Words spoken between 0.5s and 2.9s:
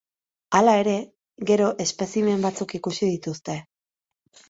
Hala ere, gero, espezimen batzuk